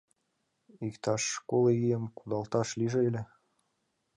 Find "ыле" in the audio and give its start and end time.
3.09-3.21